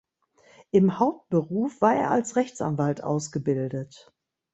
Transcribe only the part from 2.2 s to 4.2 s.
Rechtsanwalt ausgebildet.